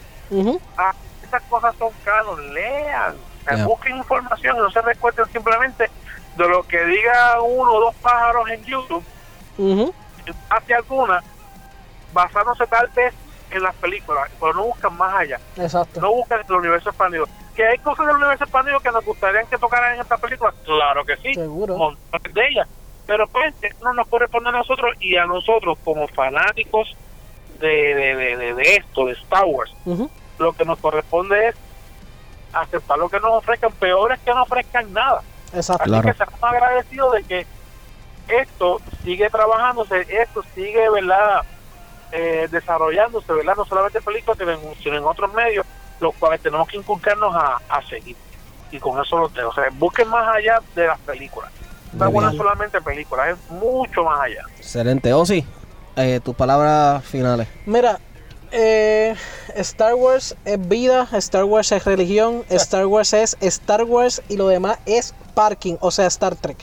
[0.78, 3.16] ah, esas cosas son canon lean
[3.66, 5.90] busquen información no se recuerden simplemente
[6.38, 9.04] de lo que diga uno o dos pájaros en YouTube
[9.58, 9.94] Ujú.
[10.50, 11.24] hace alguna
[12.14, 13.14] basándose tal vez
[13.52, 16.00] en las películas pero no buscan más allá Exacto.
[16.02, 19.58] no buscan el universo expandido que hay cosas del universo expandido que nos gustaría que
[19.58, 21.78] tocaran en esta película claro que sí Seguro.
[21.78, 22.68] montones de ellas.
[23.08, 26.96] Pero pues eso no nos corresponde a nosotros y a nosotros como fanáticos
[27.60, 29.74] de, de, de, de- de esto, de Star Wars,
[30.40, 31.56] lo que nos corresponde es
[32.54, 35.22] aceptar lo que nos ofrezcan, peor es que no ofrezcan nada.
[35.54, 35.84] Exacto.
[35.84, 36.04] Así Claro.
[36.06, 37.48] que estamos agradecidos de que
[38.30, 41.42] esto sigue trabajándose, esto sigue, ¿verdad?
[42.12, 43.56] Eh, desarrollándose, ¿verdad?
[43.56, 45.65] No solamente en películas, sino en, sino en otros medios,
[46.00, 48.15] los cuales tenemos que inculcarnos a, a seguir.
[48.69, 49.50] Y con eso los dejo.
[49.50, 51.52] O sea, busquen más allá de las películas.
[51.93, 52.38] No es bien.
[52.38, 54.45] solamente películas, es mucho más allá.
[54.58, 55.13] Excelente.
[55.13, 55.45] Osi,
[55.95, 57.47] eh, tus palabras finales.
[57.65, 58.00] Mira,
[58.52, 59.16] eh,
[59.56, 64.48] Star Wars es vida, Star Wars es religión, Star Wars es Star Wars y lo
[64.48, 66.58] demás es parking, o sea, Star Trek.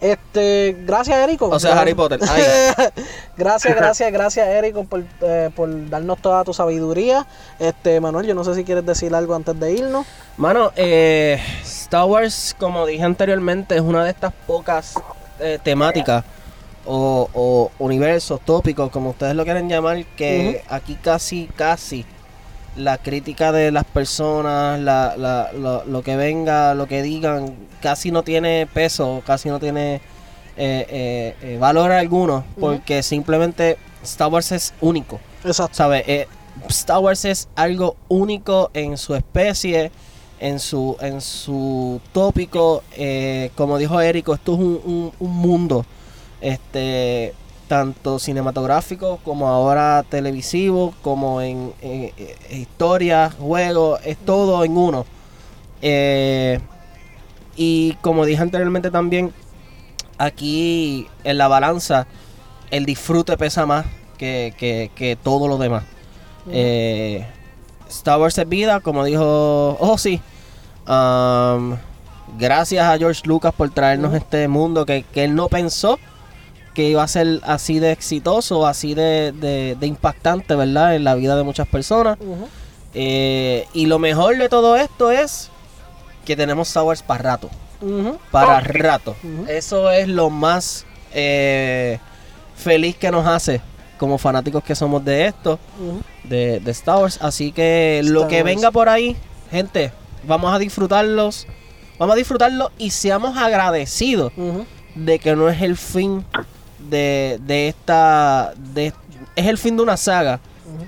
[0.00, 1.48] Este, gracias, Érico.
[1.48, 2.18] O sea, Gra- Harry Potter.
[3.36, 7.26] Gracias, gracias, gracias, Érico, por, eh, por darnos toda tu sabiduría.
[7.58, 10.06] Este, Manuel, yo no sé si quieres decir algo antes de irnos.
[10.36, 14.94] Mano, eh, Star Wars, como dije anteriormente, es una de estas pocas
[15.40, 16.24] eh, temáticas
[16.86, 22.04] o, o universos, tópicos, como ustedes lo quieren llamar, que aquí casi, casi
[22.76, 28.10] la crítica de las personas, la, la- lo, lo que venga, lo que digan, casi
[28.10, 29.96] no tiene peso, casi no tiene
[30.56, 35.20] eh, eh, eh, valor alguno, porque simplemente Star Wars es único.
[35.44, 35.74] Exacto.
[36.68, 39.90] Star Wars es algo único en su especie,
[40.40, 42.82] en su, en su tópico.
[43.54, 45.84] como dijo Érico, esto es un, un- un mundo.
[46.44, 47.32] Este,
[47.68, 52.12] tanto cinematográfico como ahora televisivo, como en, en-
[52.50, 55.06] en historia, juegos, es todo en uno.
[55.80, 56.60] Eh,
[57.56, 59.32] y como dije anteriormente también,
[60.18, 62.06] aquí en la balanza
[62.70, 63.86] el disfrute pesa más
[64.18, 65.84] que, que- que todo lo demás.
[66.50, 67.26] Eh,
[67.88, 70.20] Star Wars es vida, como dijo Oh sí.
[70.86, 71.76] Um,
[72.38, 75.98] gracias a George Lucas por traernos este mundo que, que él no pensó
[76.74, 80.96] que iba a ser así de exitoso, así de, de- de impactante, ¿verdad?
[80.96, 82.18] En la vida de muchas personas.
[82.94, 85.50] Eh, y lo mejor de todo esto es
[86.24, 87.50] que tenemos Star Wars para rato.
[88.30, 89.14] Para rato.
[89.48, 91.98] Eso es lo más eh,
[92.56, 93.60] feliz que nos hace
[93.98, 95.58] como fanáticos que somos de esto
[96.24, 97.18] de, de Star Wars.
[97.20, 98.44] Así que lo que Wars.
[98.44, 99.16] venga por ahí,
[99.50, 99.92] gente,
[100.26, 101.46] vamos a disfrutarlos.
[101.98, 104.32] Vamos a disfrutarlo y seamos agradecidos
[104.96, 106.24] de que no es el fin
[106.88, 108.54] de, de esta.
[108.56, 108.92] De,
[109.36, 110.40] es el fin de una saga,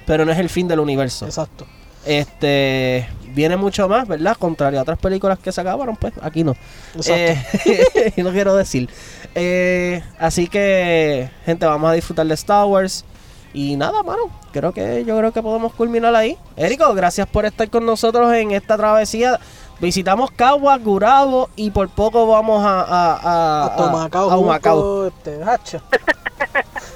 [0.07, 1.27] pero no es el fin del universo.
[1.27, 1.67] Exacto.
[2.05, 3.09] Este.
[3.35, 4.35] Viene mucho más, ¿verdad?
[4.39, 6.55] Contrario a otras películas que se acabaron, pues aquí no.
[6.95, 7.61] Exacto.
[7.67, 8.89] Eh, y no quiero decir.
[9.35, 13.05] Eh, así que, gente, vamos a disfrutar de Star Wars.
[13.53, 14.31] Y nada, mano.
[14.53, 16.37] Creo que yo creo que podemos culminar ahí.
[16.57, 19.39] Érico, gracias por estar con nosotros en esta travesía.
[19.81, 25.07] Visitamos Cagua, Gurabo y por poco vamos a, a, a, a Humacao.
[25.09, 25.81] Este, hacha.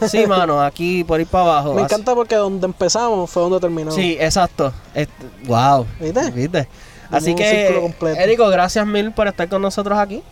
[0.07, 1.75] Sí, mano, aquí por ir para abajo.
[1.75, 3.91] Me Así- encanta porque donde empezamos fue donde terminó.
[3.91, 4.73] Sí, exacto.
[4.95, 5.13] Este,
[5.45, 5.87] wow.
[5.99, 6.31] ¿Viste?
[6.31, 6.69] ¿Viste?
[7.11, 8.19] Así que, completo.
[8.19, 10.23] Érico, gracias mil por estar con nosotros aquí.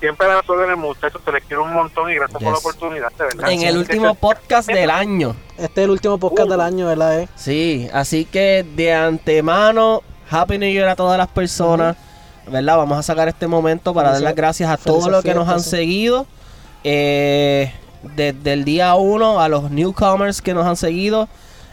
[0.00, 3.12] Siempre a las órdenes, muchachos, se les quiero un montón y gracias por la oportunidad,
[3.18, 3.50] de verdad.
[3.50, 5.34] En el último podcast del año.
[5.58, 7.20] Este es el último podcast del año, ¿verdad?
[7.20, 7.28] Eh?
[7.34, 11.96] Sí, así que de antemano, Happy New Year a todas las personas,
[12.50, 12.76] ¿verdad?
[12.76, 15.60] Vamos a sacar este momento para dar las gracias a todos los que nos han
[15.70, 16.26] seguido.
[16.84, 17.72] Eh,
[18.14, 21.28] desde el día 1 a los newcomers que nos han seguido.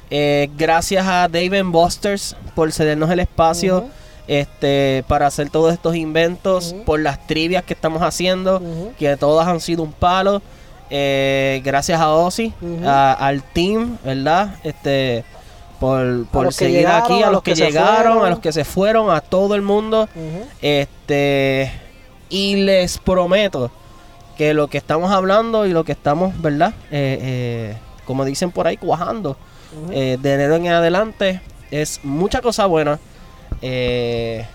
[0.09, 3.85] Eh, gracias a Dave Busters por cedernos el espacio
[4.27, 8.61] este, para hacer todos estos inventos, por las trivias que estamos haciendo,
[8.97, 10.41] que todas han sido un palo.
[10.89, 12.53] Eh, gracias a Ozzy,
[12.85, 14.55] a- al team, ¿verdad?
[14.63, 15.23] Este,
[15.79, 19.21] por, por seguir llegaron, aquí, a, los que, llegaron, a los que se fueron, a
[19.21, 20.07] todo el mundo.
[20.61, 21.71] Este,
[22.29, 23.71] y les prometo
[24.37, 26.73] que lo que estamos hablando y lo que estamos, ¿verdad?
[26.91, 29.37] Eh, eh, como dicen por ahí, cuajando
[29.91, 32.99] eh, de enero en adelante es mucha cosa buena.
[33.61, 34.45] Eh,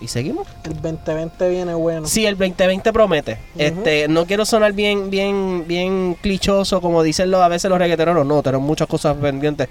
[0.00, 0.48] y seguimos.
[0.64, 2.06] El 2020 viene bueno.
[2.06, 3.38] Sí, el 2020 promete.
[3.56, 8.24] Este, no quiero sonar bien, bien, bien clichoso como dicen los, a veces los reggaetoneros.
[8.24, 9.68] No, tenemos muchas cosas pendientes.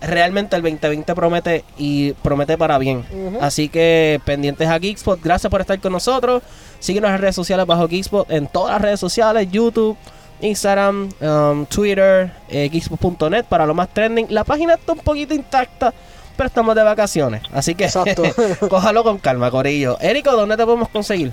[0.00, 3.04] Realmente el 2020 promete y promete para bien.
[3.40, 5.20] Así que pendientes a Geekspot.
[5.22, 6.42] Gracias por estar con nosotros.
[6.78, 8.30] Síguenos en las redes sociales bajo Geekspot.
[8.30, 9.48] En todas las redes sociales.
[9.50, 9.96] YouTube,
[10.40, 14.26] Instagram, um, Twitter, eh, Geekspot.net para lo más trending.
[14.30, 15.92] La página está un poquito intacta.
[16.36, 17.42] Pero estamos de vacaciones.
[17.52, 17.88] Así que
[18.70, 19.98] cójalo con calma, Corillo.
[20.00, 21.32] Érico, ¿dónde te podemos conseguir?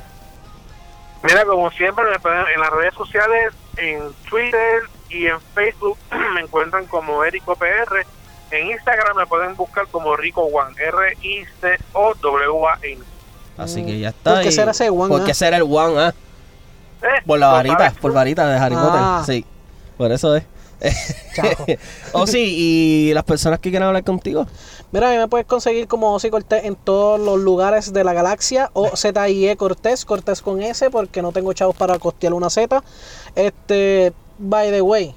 [1.23, 5.97] Mira, como siempre, en las redes sociales, en Twitter y en Facebook,
[6.33, 8.05] me encuentran como Erico PR.
[8.51, 10.73] En Instagram me pueden buscar como Rico One,
[11.73, 12.99] R-I-C-O-W-A-N.
[13.57, 13.85] Así Mm.
[13.85, 14.33] que ya está.
[14.35, 15.35] ¿Por qué será ese One, ¿Por qué ah?
[15.35, 16.13] será el One, ah?
[17.01, 19.21] Eh, Por la varita, por varita de Harry Ah.
[19.23, 19.35] Potter.
[19.35, 19.45] Sí,
[19.97, 20.43] por eso es.
[21.35, 21.49] Chao.
[22.13, 22.53] oh, sí,
[23.09, 24.45] y las personas que quieran hablar contigo.
[24.91, 28.13] Mira, a mí me puedes conseguir como Ozzy Cortés en todos los lugares de la
[28.13, 32.83] galaxia o ZIE Cortés, Cortés con S, porque no tengo chavos para costear una Z.
[33.35, 35.13] Este, by the way,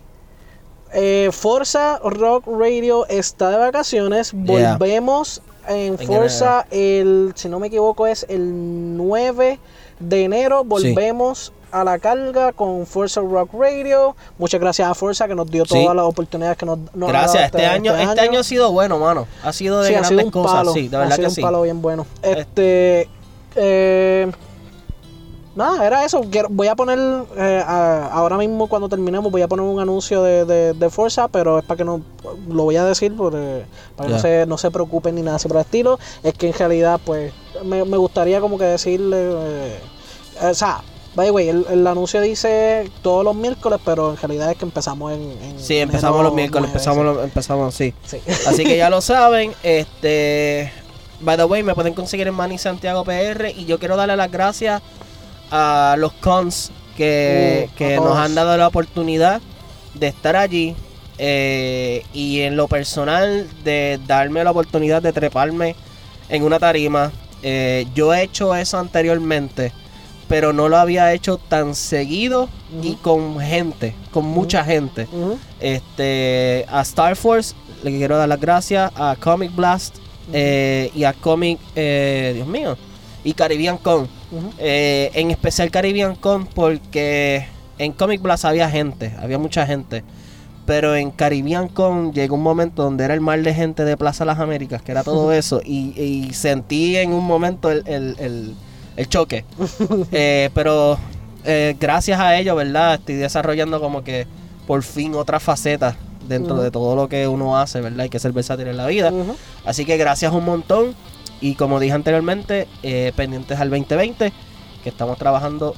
[0.92, 4.32] eh, Forza Rock Radio está de vacaciones.
[4.32, 4.76] Yeah.
[4.76, 9.58] Volvemos en Forza el, si no me equivoco, es el 9
[10.00, 10.64] de enero.
[10.64, 14.16] Volvemos a la carga con Forza Rock Radio.
[14.38, 15.74] Muchas gracias a Forza que nos dio Sí.
[15.82, 18.72] todas las oportunidades que nos, nos ha dado Gracias, este, año, este año ha sido
[18.72, 19.28] bueno, mano.
[19.44, 20.72] Ha sido de Sí, ha grandes sido un cosas, palo.
[20.72, 22.06] sí, de ha verdad sido que un palo bien bueno.
[22.22, 23.08] Este.
[23.54, 24.32] eh,
[25.60, 26.22] nada, era eso.
[26.30, 26.98] Quiero- voy a poner.
[27.36, 31.28] eh, a- ahora mismo, cuando terminemos, voy a poner un anuncio de, de, de Forza,
[31.28, 32.00] pero es para que no.
[32.48, 33.64] Lo voy a decir por, eh,
[33.96, 35.98] para que no, se, no se preocupen ni nada así por el estilo.
[36.22, 37.32] Es que en realidad, pues.
[37.64, 39.16] Me, me gustaría como que decirle.
[39.20, 39.78] eh,
[40.42, 40.82] o sea.
[41.12, 44.64] By the way, el, el anuncio dice todos los miércoles, pero en realidad es que
[44.64, 45.20] empezamos en.
[45.42, 47.92] en Sí, empezamos enero los miércoles, empezamos, los- empezamos, sí.
[48.06, 48.18] sí.
[48.46, 50.72] Así que ya lo saben, este...
[51.20, 54.30] By the way, me pueden conseguir en Manny Santiago PR y yo quiero darle las
[54.30, 54.82] gracias
[55.50, 59.40] a los cons que, Uh, que nos han dado la oportunidad
[59.94, 60.74] de estar allí
[61.18, 65.76] eh, y en lo personal de darme la oportunidad de treparme
[66.28, 67.12] en una tarima.
[67.42, 69.72] Eh, yo he hecho eso anteriormente,
[70.28, 72.48] pero no lo había hecho tan seguido
[72.82, 75.08] y con gente, con mucha gente.
[75.60, 79.96] Este, a Star Force le quiero dar las gracias, a Comic Blast
[80.32, 82.78] eh, y a Comic, Dios mío,
[83.24, 84.19] y Caribbean Con.
[84.58, 87.46] Eh, en especial Caribbean Con porque
[87.78, 90.04] en Comic Blast había gente, había mucha gente.
[90.66, 94.24] Pero en Caribbean Con llegó un momento donde era el mar de gente de Plaza
[94.24, 98.54] Las Américas, que era todo eso, y, y sentí en un momento el, el- el-
[98.96, 99.44] el choque.
[100.12, 100.98] Eh, pero
[101.44, 102.94] eh, gracias a ello, ¿verdad?
[102.94, 104.26] Estoy desarrollando como que
[104.66, 105.96] por fin otra faceta
[106.28, 108.00] dentro de todo lo que uno hace, ¿verdad?
[108.00, 109.10] Hay que ser versátil en la vida.
[109.64, 110.94] Así que gracias un montón.
[111.40, 114.32] Y como dije anteriormente, eh, pendientes al 2020,
[114.82, 115.74] que estamos trabajando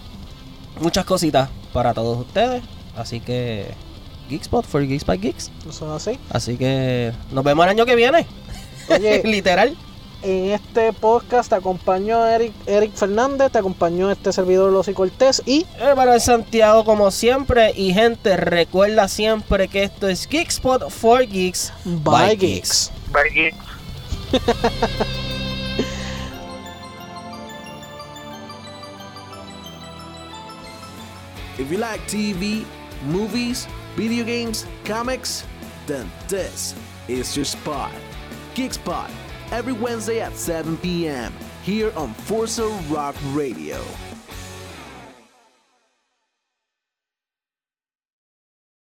[0.80, 2.62] muchas cositas para todos ustedes.
[2.96, 3.72] Así que
[4.28, 5.50] Geekspot for Geeks by Geeks.
[5.68, 6.18] Eso es así.
[6.30, 8.26] Así que nos vemos el año que viene.
[8.88, 9.76] Oye, Literal.
[10.22, 15.66] en este podcast te acompañó Eric, Eric Fernández, te acompañó este servidor Losi Cortés y
[15.78, 17.72] Hermano de Santiago como siempre.
[17.76, 22.90] Y gente, recuerda siempre que esto es Geekspot for Geeks Bye Geeks.
[23.12, 23.56] Bye, geeks.
[31.62, 32.64] If you like TV,
[33.04, 35.44] movies, video games, comics,
[35.86, 36.74] then this
[37.06, 37.92] is your spot.
[38.54, 39.08] Geek Spot,
[39.52, 41.32] every Wednesday at 7 p.m.
[41.62, 43.80] here on Forza Rock Radio.